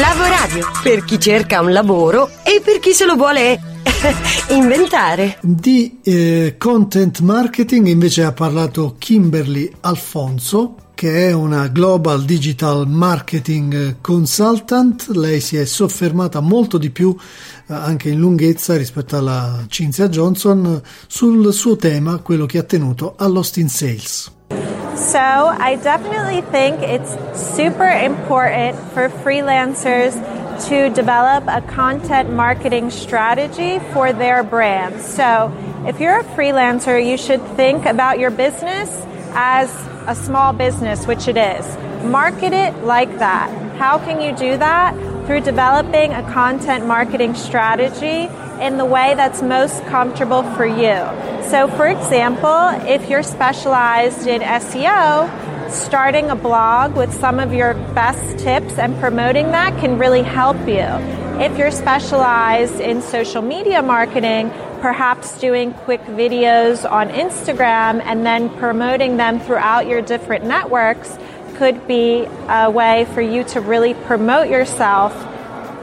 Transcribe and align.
Lavoradio, 0.00 0.70
per 0.82 1.04
chi 1.04 1.20
cerca 1.20 1.60
un 1.60 1.70
lavoro 1.70 2.30
e 2.44 2.62
per 2.64 2.78
chi 2.78 2.92
se 2.92 3.04
lo 3.04 3.14
vuole 3.14 3.60
inventare. 4.48 5.36
Di 5.42 5.98
eh, 6.02 6.54
content 6.56 7.20
marketing 7.20 7.88
invece 7.88 8.24
ha 8.24 8.32
parlato 8.32 8.96
Kimberly 8.98 9.70
Alfonso, 9.80 10.76
che 10.94 11.28
è 11.28 11.32
una 11.32 11.68
Global 11.68 12.24
Digital 12.24 12.88
Marketing 12.88 13.96
Consultant. 14.00 15.08
Lei 15.08 15.40
si 15.40 15.58
è 15.58 15.66
soffermata 15.66 16.40
molto 16.40 16.78
di 16.78 16.88
più, 16.88 17.14
eh, 17.66 17.74
anche 17.74 18.08
in 18.08 18.18
lunghezza 18.18 18.78
rispetto 18.78 19.18
alla 19.18 19.62
Cinzia 19.68 20.08
Johnson, 20.08 20.80
sul 21.06 21.52
suo 21.52 21.76
tema, 21.76 22.16
quello 22.16 22.46
che 22.46 22.56
ha 22.56 22.62
tenuto 22.62 23.12
all'Austin 23.18 23.68
Sales. 23.68 24.40
So, 24.94 25.18
I 25.18 25.76
definitely 25.82 26.42
think 26.42 26.80
it's 26.82 27.10
super 27.54 27.88
important 27.88 28.78
for 28.92 29.08
freelancers 29.08 30.12
to 30.68 30.90
develop 30.90 31.44
a 31.48 31.62
content 31.62 32.32
marketing 32.32 32.90
strategy 32.90 33.78
for 33.92 34.12
their 34.12 34.42
brand. 34.42 35.00
So, 35.00 35.52
if 35.86 35.98
you're 35.98 36.20
a 36.20 36.24
freelancer, 36.24 37.04
you 37.04 37.16
should 37.16 37.42
think 37.56 37.86
about 37.86 38.18
your 38.18 38.30
business 38.30 38.88
as 39.34 39.70
a 40.06 40.14
small 40.14 40.52
business, 40.52 41.06
which 41.06 41.26
it 41.26 41.36
is. 41.36 41.66
Market 42.04 42.52
it 42.52 42.84
like 42.84 43.18
that. 43.18 43.50
How 43.76 43.98
can 43.98 44.20
you 44.20 44.36
do 44.36 44.56
that? 44.58 44.94
Through 45.26 45.40
developing 45.40 46.12
a 46.12 46.22
content 46.30 46.86
marketing 46.86 47.34
strategy 47.34 48.28
in 48.60 48.76
the 48.76 48.84
way 48.84 49.14
that's 49.14 49.42
most 49.42 49.84
comfortable 49.86 50.42
for 50.54 50.66
you. 50.66 51.31
So, 51.50 51.68
for 51.68 51.86
example, 51.86 52.68
if 52.88 53.10
you're 53.10 53.22
specialized 53.22 54.26
in 54.26 54.40
SEO, 54.40 55.70
starting 55.70 56.30
a 56.30 56.36
blog 56.36 56.94
with 56.96 57.12
some 57.12 57.38
of 57.40 57.52
your 57.52 57.74
best 57.94 58.38
tips 58.38 58.78
and 58.78 58.98
promoting 59.00 59.50
that 59.52 59.78
can 59.80 59.98
really 59.98 60.22
help 60.22 60.56
you. 60.66 60.86
If 61.40 61.56
you're 61.58 61.70
specialized 61.70 62.78
in 62.80 63.00
social 63.02 63.42
media 63.42 63.82
marketing, 63.82 64.50
perhaps 64.80 65.38
doing 65.38 65.72
quick 65.72 66.02
videos 66.02 66.90
on 66.90 67.08
Instagram 67.08 68.02
and 68.04 68.24
then 68.26 68.50
promoting 68.58 69.16
them 69.16 69.40
throughout 69.40 69.86
your 69.86 70.02
different 70.02 70.44
networks 70.44 71.16
could 71.54 71.86
be 71.86 72.26
a 72.48 72.70
way 72.70 73.06
for 73.14 73.20
you 73.20 73.44
to 73.44 73.60
really 73.60 73.94
promote 73.94 74.48
yourself 74.48 75.12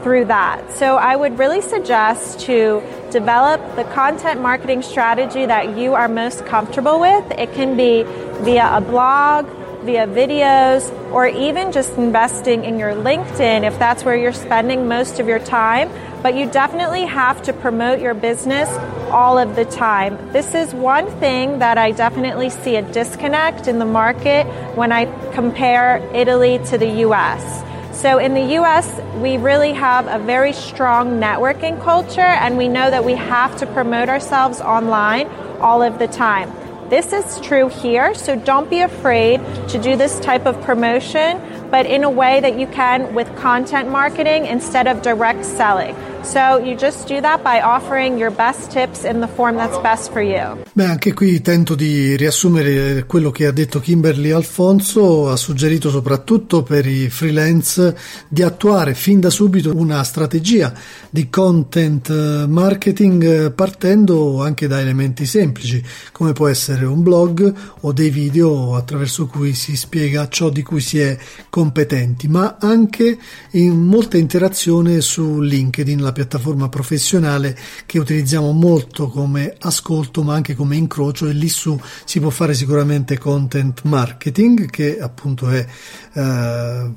through 0.04 0.26
that. 0.26 0.72
So 0.74 0.98
I 0.98 1.16
would 1.16 1.40
really 1.40 1.62
suggest 1.62 2.42
to 2.42 2.82
develop 3.12 3.60
the 3.76 3.84
content 3.86 4.42
marketing 4.42 4.82
strategy 4.82 5.46
that 5.46 5.78
you 5.78 5.94
are 5.94 6.08
most 6.08 6.46
comfortable 6.46 7.00
with. 7.00 7.32
It 7.32 7.54
can 7.54 7.76
be 7.76 8.04
via 8.44 8.78
a 8.78 8.82
blog, 8.82 9.46
via 9.84 10.08
videos, 10.08 10.92
or 11.12 11.28
even 11.28 11.72
just 11.72 11.94
investing 11.98 12.64
in 12.64 12.78
your 12.78 12.92
LinkedIn 12.92 13.64
if 13.64 13.78
that's 13.80 14.04
where 14.04 14.16
you're 14.16 14.34
spending 14.34 14.88
most 14.88 15.20
of 15.20 15.28
your 15.28 15.40
time. 15.40 15.90
But 16.22 16.36
you 16.36 16.50
definitely 16.50 17.06
have 17.06 17.42
to 17.44 17.54
promote 17.54 18.02
your 18.02 18.14
business 18.14 18.70
all 19.10 19.38
of 19.38 19.56
the 19.56 19.66
time. 19.66 20.18
This 20.34 20.54
is 20.54 20.74
one 20.74 21.08
thing 21.20 21.60
that 21.60 21.78
I 21.78 21.92
definitely 21.92 22.50
see 22.50 22.76
a 22.76 22.82
disconnect 22.82 23.68
in 23.68 23.80
the 23.80 23.86
market 23.86 24.46
when 24.76 24.92
I 24.92 25.06
compare 25.32 25.98
Italy 26.14 26.60
to 26.66 26.78
the 26.78 26.90
US. 27.08 27.64
So 27.92 28.18
in 28.18 28.34
the 28.34 28.56
US, 28.60 28.88
we 29.16 29.38
really 29.38 29.74
have 29.74 30.08
a 30.08 30.24
very 30.24 30.54
strong 30.54 31.20
networking 31.20 31.82
culture, 31.84 32.22
and 32.22 32.58
we 32.58 32.68
know 32.68 32.90
that 32.90 33.04
we 33.04 33.16
have 33.16 33.58
to 33.58 33.66
promote 33.66 34.10
ourselves 34.10 34.62
online 34.62 35.28
all 35.60 35.82
of 35.82 36.00
the 36.00 36.08
time. 36.08 36.54
This 36.90 37.14
is 37.14 37.40
true 37.42 37.68
here, 37.70 38.16
so 38.16 38.36
don't 38.36 38.70
be 38.70 38.80
afraid 38.80 39.42
to 39.70 39.80
do 39.80 39.96
this 39.96 40.20
type 40.20 40.46
of 40.46 40.60
promotion, 40.62 41.40
but 41.70 41.86
in 41.86 42.04
a 42.04 42.10
way 42.10 42.40
that 42.40 42.58
you 42.58 42.66
can 42.68 43.14
with 43.14 43.36
content 43.36 43.90
marketing 43.90 44.46
instead 44.46 44.88
of 44.88 45.02
direct 45.02 45.46
selling. 45.46 45.96
So 46.22 46.60
you 46.60 46.76
just 46.76 47.08
do 47.08 47.20
that 47.22 47.42
by 47.42 47.62
offering 47.62 48.18
your 48.18 48.32
best 48.32 48.72
tips 48.72 49.04
in 49.04 49.20
the 49.20 49.28
form 49.28 49.56
that's 49.56 49.80
best 49.80 50.12
for 50.12 50.22
you. 50.22 50.58
Beh, 50.74 50.86
anche 50.86 51.14
qui 51.14 51.42
tento 51.42 51.76
di 51.76 52.16
riassumere 52.16 53.06
quello 53.06 53.32
che 53.32 53.48
ha 53.48 53.52
detto 53.52 53.80
Kimberly 53.80 54.32
Alfonso, 54.32 55.30
ha 55.30 55.36
suggerito 55.36 55.90
soprattutto 55.90 56.62
per 56.62 56.86
i 56.86 57.10
freelance 57.10 57.96
di 58.28 58.44
attuare 58.44 58.94
fin 58.94 59.20
da 59.20 59.30
subito 59.30 59.76
una 59.76 60.04
strategia 60.04 60.72
di 61.10 61.30
content 61.30 62.46
marketing 62.48 63.52
partendo 63.54 64.44
anche 64.44 64.68
da 64.68 64.80
elementi 64.80 65.26
semplici, 65.26 65.84
come 66.12 66.34
può 66.34 66.48
essere 66.48 66.86
un 66.86 67.02
blog 67.02 67.54
o 67.82 67.92
dei 67.92 68.10
video 68.10 68.76
attraverso 68.76 69.26
cui 69.26 69.54
si 69.54 69.76
spiega 69.76 70.28
ciò 70.28 70.50
di 70.50 70.62
cui 70.62 70.82
si 70.82 71.00
è 71.00 71.18
competenti, 71.50 72.28
ma 72.28 72.58
anche 72.60 73.18
in 73.52 73.80
molta 73.80 74.18
interazione 74.18 75.02
su 75.02 75.40
LinkedIn, 75.40 76.02
la 76.10 76.12
piattaforma 76.12 76.70
professionale 76.70 77.58
che 77.86 78.00
utilizziamo 78.00 78.52
molto 78.52 79.08
come 79.10 79.56
ascolto 79.60 80.24
ma 80.24 80.34
anche 80.34 80.56
come 80.56 80.76
incrocio 80.76 81.28
e 81.28 81.34
lì 81.34 81.50
su 81.50 81.80
si 82.04 82.20
può 82.20 82.30
fare 82.30 82.54
sicuramente 82.54 83.18
content 83.18 83.82
marketing 83.84 84.70
che 84.70 85.00
appunto 85.00 85.50
è 85.50 85.66
eh, 86.14 86.92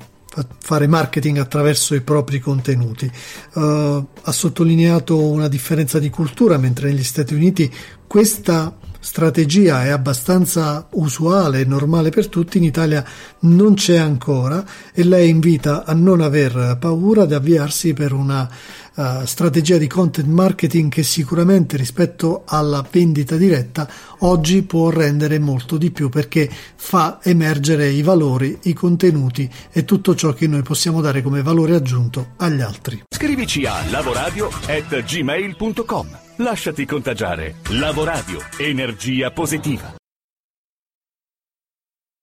fare 0.59 0.87
marketing 0.87 1.37
attraverso 1.37 1.93
i 1.93 2.01
propri 2.01 2.39
contenuti. 2.39 3.09
Uh, 3.53 4.03
ha 4.23 4.31
sottolineato 4.31 5.21
una 5.21 5.47
differenza 5.47 5.99
di 5.99 6.09
cultura, 6.09 6.57
mentre 6.57 6.89
negli 6.89 7.03
Stati 7.03 7.35
Uniti 7.35 7.71
questa 8.07 8.75
strategia 9.03 9.83
è 9.83 9.89
abbastanza 9.89 10.87
usuale 10.91 11.59
e 11.59 11.65
normale 11.65 12.09
per 12.09 12.29
tutti, 12.29 12.57
in 12.57 12.63
Italia 12.63 13.05
non 13.39 13.73
c'è 13.73 13.97
ancora 13.97 14.63
e 14.93 15.03
lei 15.03 15.29
invita 15.29 15.83
a 15.83 15.93
non 15.93 16.21
aver 16.21 16.77
paura 16.79 17.25
di 17.25 17.33
avviarsi 17.33 17.93
per 17.93 18.13
una 18.13 18.49
uh, 18.95 19.23
strategia 19.25 19.77
di 19.77 19.87
content 19.87 20.27
marketing 20.27 20.91
che 20.91 21.03
sicuramente 21.03 21.77
rispetto 21.77 22.41
alla 22.45 22.85
vendita 22.89 23.37
diretta 23.37 23.87
oggi 24.19 24.63
può 24.63 24.89
rendere 24.89 25.39
molto 25.39 25.77
di 25.77 25.91
più 25.91 26.09
perché 26.09 26.49
fa 26.75 27.19
emergere 27.23 27.87
i 27.89 28.01
valori, 28.01 28.57
i 28.63 28.73
contenuti 28.73 29.49
e 29.71 29.85
tutto 29.85 30.13
ciò 30.15 30.33
che 30.33 30.47
noi 30.47 30.63
possiamo 30.63 30.99
dare 31.01 31.21
come 31.21 31.41
valore 31.41 31.75
aggiunto 31.75 32.29
agli 32.37 32.61
altri. 32.61 33.03
Scrivici 33.13 33.65
a 33.65 33.75
lavoradio@gmail.com. 33.89 36.19
Lasciati 36.37 36.85
contagiare. 36.85 37.55
Lavoradio. 37.69 38.39
Energia 38.57 39.29
positiva. 39.31 39.93